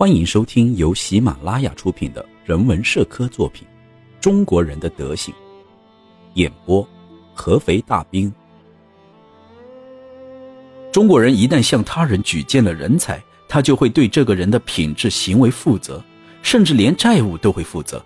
[0.00, 3.68] 欢迎收听由喜马拉雅出品的人文社科作品
[4.18, 5.34] 《中国人的德行》，
[6.36, 6.88] 演播
[7.34, 8.32] 合肥大兵。
[10.90, 16.02] 中国人一旦向他人举荐了人才，他就会对这个人的品质行为负责，
[16.40, 18.02] 甚至连债务都会负责。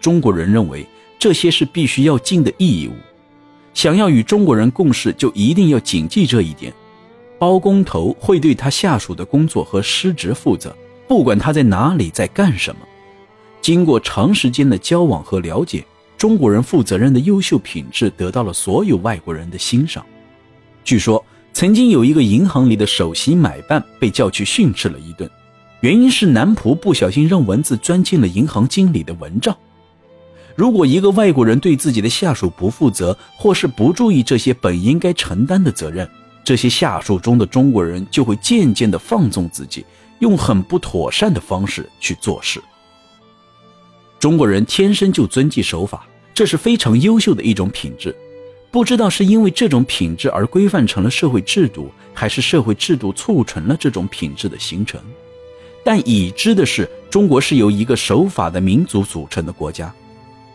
[0.00, 0.86] 中国人认为
[1.18, 2.94] 这些是必须要尽的义务。
[3.74, 6.72] 想要与中国人共事，就一定要谨记这一点。
[7.38, 10.74] 包工头会对他下属的工作和失职负责，
[11.06, 12.80] 不管他在哪里在干什么。
[13.60, 15.84] 经过长时间的交往和了解，
[16.18, 20.04] 中国人负责任的优秀品质得到了所有外国人的欣赏。
[20.84, 25.30] 据说曾经有一个银行里的首席买办被叫去训斥了一顿，
[25.80, 29.56] 原因是男仆不小心让蚊子钻进了银行经理的蚊帐。
[30.56, 36.08] 如果一个外国人对自己的下属不负责，或是不注意这些本应该承担的责任，
[36.44, 39.84] 这些下属中的中国人就会渐渐地放纵自己，
[40.24, 42.58] 用很不妥善的方式去做事。
[44.18, 48.16] 中国人天生就遵纪守法，这是非常优秀的一种品质。
[48.70, 54.98] 不知道是因为这种品质而规范成了社会制度，还是社会制度促成了这种品质的形成。
[55.84, 59.94] 但已知的是，中国是由一个守法的民族组成的国家。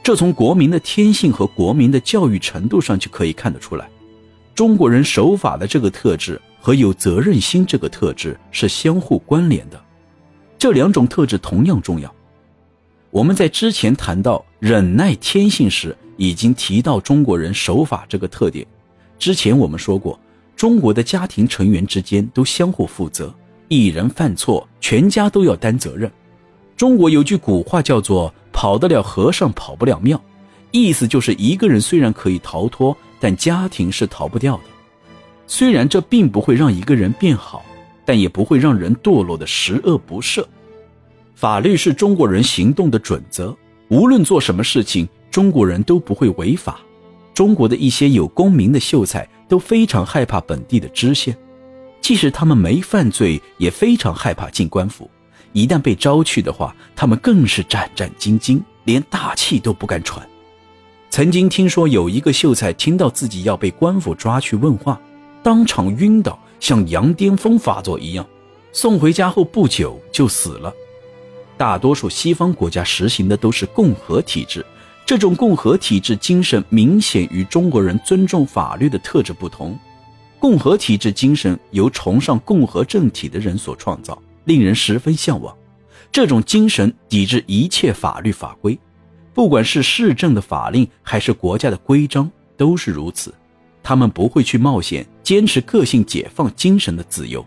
[0.02, 3.88] 这从国民的天性和国民的教育程度上就可以看得出来，
[4.56, 9.81] 中国人守法的这个特质和有责任心这个特质是相互关联的，
[10.57, 12.13] 这两种特质同样重要。
[13.11, 18.65] 我们在之前谈到忍耐天性时，已经提到中国人守法这个特点。
[19.17, 20.19] 之前我们说过，
[20.55, 23.33] 中国的家庭成员之间都相互负责，
[23.67, 26.11] 一人犯错，全家都要担责任。
[26.75, 28.33] 中国有句古话叫做。
[28.52, 30.21] 跑得了和尚跑不了庙，
[30.71, 34.63] 意思就是一个人虽然可以逃脱，但家庭是逃不掉的。
[35.52, 37.66] 虽然这并不会让一个人变好，
[38.05, 40.45] 但也不会让人堕落的十恶不赦。
[41.33, 46.80] 法律是中国人行动的准则，无论做什么事情，中国人都不会违法。
[47.33, 51.36] 中国的一些有功名的秀才都非常害怕本地的知县，
[51.99, 55.10] 即使他们没犯罪，也非常害怕进官府。
[55.54, 60.23] 一旦被招去的话，他们更是战战兢兢，连大气都不敢喘。
[61.10, 65.02] 曾经听说有一个秀才听到自己要被官府抓去问话，
[65.42, 68.26] 当场晕倒，像羊癫疯发作一样，
[68.72, 70.73] 送回家后不久就死了。
[71.58, 74.66] 大多数西方国家实行的都是共和体制，
[75.05, 79.78] 这种共和体制精神明显与中国人尊重法律的特质不同。
[80.39, 84.17] 共和体制精神由崇尚共和政体的人所创造。
[84.45, 85.55] 令人十分向往，
[86.11, 88.80] 这种精神抵制一切法律法规，
[89.32, 93.32] 不管是市政的法令还是国家的规章，都是如此。
[93.82, 97.45] 他们不会去冒险，坚持个性解放精神的自由。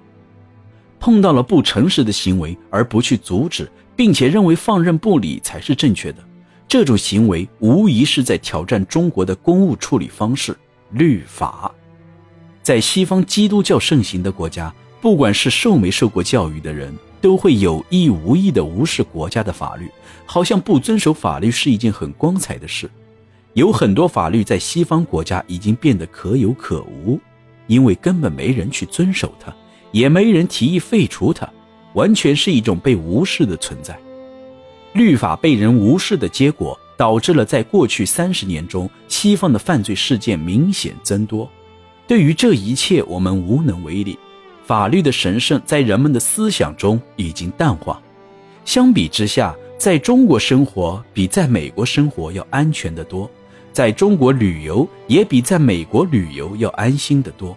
[0.98, 6.18] 碰到了不诚实的行为而不去阻止，并且认为放任不理才是正确的，
[6.66, 10.56] 这种行为无疑是在挑战中国的公务处理方式——
[10.92, 11.72] 律法。
[12.62, 14.72] 在西方基督教盛行的国家。
[15.00, 19.90] 不管是受没受过教育的人，都会有意无意地无视国家的法律，
[20.24, 22.88] 好像不遵守法律是一件很光彩的事。
[23.54, 27.20] 有很多法律在西方国家已经变得可有可无，
[27.66, 29.54] 因为根本没人去遵守它，
[29.90, 31.48] 也没人提议废除它，
[31.92, 33.98] 完全是一种被无视的存在。
[34.94, 41.50] 律法被人无视的结果，导致了在过去三十年中，西方的犯罪事件明显增多。
[42.06, 44.18] 对于这一切，我们无能为力。
[44.64, 48.00] 法律的神圣在人们的思想中已经淡化，
[48.64, 53.28] 相比之下，在中国生活比在美国生活要安全得多，
[53.72, 57.56] 在中国旅游也比在美国旅游要安心得多。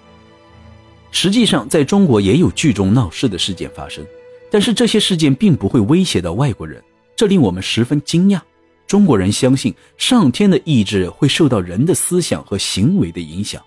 [1.12, 4.06] 实际上，在中国也有聚众闹事的事件发生，
[4.52, 6.84] 但是这些事件并不会威胁到外国人，
[7.16, 8.40] 这令我们十分惊讶。
[8.88, 13.62] 中国人相信上天的意志会受到人的思想和行为的影响。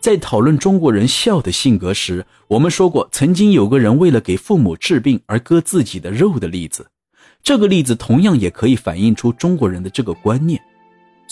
[0.00, 6.86] 在讨论中国人孝的性格时，我们说过，曾经有个人为了给父母治病而割自己的肉的例子。
[7.42, 10.60] 这个例子同样也可以反映出中国人的这个观念。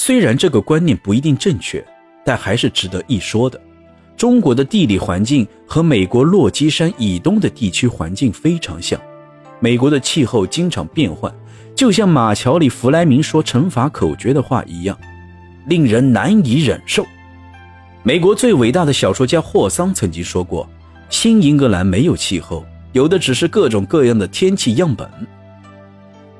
[0.02, 1.86] 虽然这个观念不一定正确，
[2.24, 3.60] 但还是值得一说的。
[4.16, 8.98] 中国的地理环境和美国落基山以东的地区环境非常像，
[9.58, 11.30] 美国的气候经常变换，
[11.76, 14.98] 就像马乔里·弗莱明说乘法口诀的话一样，
[15.66, 17.04] 令人难以忍受。
[18.02, 20.66] 美国最伟大的小说家霍桑曾经说过
[21.10, 25.06] ：“新英格兰没有气候，有的只是各种各样的天气样本。”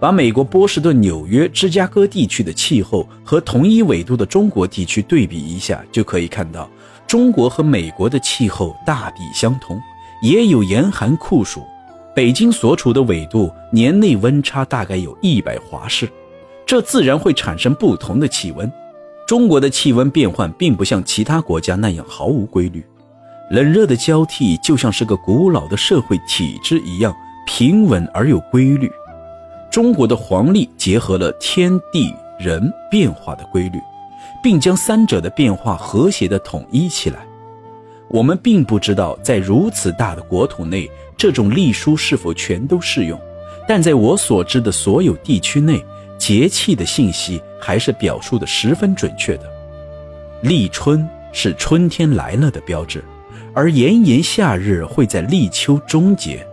[0.01, 6.67] 把美国波士顿、纽约、芝加哥地区的气候和同一纬度的中国地区对比一下，就可以看到，
[7.07, 9.79] 中国和美国的气候大抵相同，
[10.23, 11.63] 也有严寒酷暑。
[12.17, 16.09] 北京所处的纬度年内温差大概有一百华氏，
[16.65, 18.73] 这自然会产生不同的气温。
[19.29, 22.83] 中国的气温变换并不像其他国家那样毫无规律，
[23.51, 27.15] 冷热的交替就像是个古老的社会体制一样
[27.47, 28.91] 平稳而有规律。
[29.71, 33.79] 中国的黄历结合了天地人变化的规律，
[34.43, 37.27] 并将三者的变化和谐的统一起来。
[38.09, 43.19] 我们并不知道在如此大的国土内，这种历书是否全都适用，
[43.69, 45.85] 但在我所知的所有地区内。
[46.19, 49.51] 节气的信息还是表述的十分准确的。
[50.43, 53.03] 立春是春天来了的标志，
[53.55, 56.47] 而炎炎夏日会在立秋终结。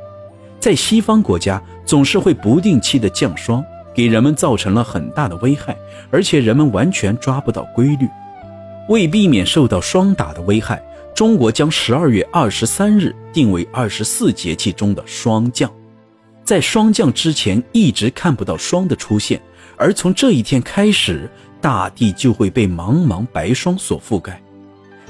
[0.57, 3.63] 在西方国家，总是会不定期的降霜，
[3.95, 5.75] 给人们造成了很大的危害，
[6.11, 8.07] 而且人们完全抓不到规律。
[8.89, 10.83] 为避免受到霜打的危害，
[11.15, 15.71] 中国将十二月二十三日定为二十四节气中的霜降。
[16.43, 19.41] 在霜降之前，一直看不到霜的出现。
[19.77, 21.29] 而从这一天开始，
[21.61, 24.41] 大地就会被茫茫白霜所覆盖。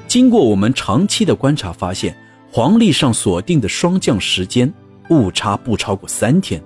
[0.08, 2.16] 经过我们长期的观察，发现
[2.52, 4.72] 黄历上锁定的霜降时间
[5.10, 6.62] 误差不超过三天。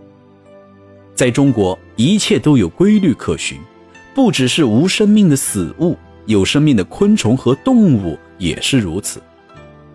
[1.21, 3.59] 在中国，一切都有规律可循，
[4.15, 5.95] 不只是无生命的死物，
[6.25, 9.21] 有生命的昆虫和动物也是如此。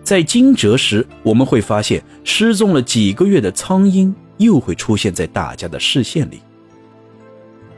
[0.01, 6.39] 在惊蛰时，我们会发现失踪了几个月的苍鹰又会出现在大家的视线里。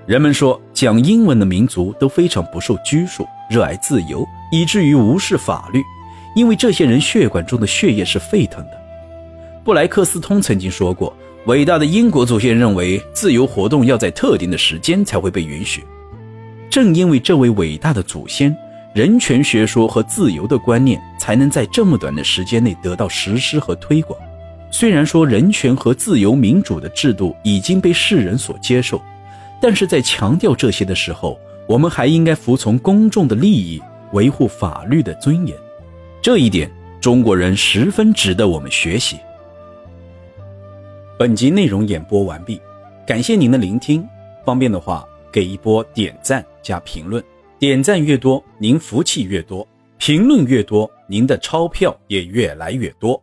[0.05, 5.81] 人们说，讲英文的民族都非常不受拘束，热爱自由，以至于无视法律，
[6.35, 8.71] 因为这些人血管中的血液是沸腾的。
[9.63, 11.11] 布莱克斯通曾经说过，
[11.45, 15.83] 伟大的英国祖先认为，自由活动要在特定的时间才会被允许。
[16.69, 18.55] 正因为这位伟大的祖先，
[18.93, 24.19] 人权学说和自由的观念才能在这么短的时间内得到实施和推广。
[24.69, 29.01] 虽然说人权和自由民主的制度已经被世人所接受。
[29.61, 31.37] 但是在强调这些的时候，
[31.67, 33.81] 我们还应该服从公众的利益，
[34.13, 35.57] 维护法律的尊严。
[36.21, 36.71] 这一点，
[37.01, 39.17] 中国人十分值得我们学习。
[41.19, 42.61] 本集内容演播完毕，
[43.05, 44.07] 感谢您的聆听。
[44.45, 47.21] 方便的话，给一波点赞加评论，
[47.59, 49.67] 点赞越多，您福气越多；
[49.97, 53.21] 评论越多，您的钞票也越来越多。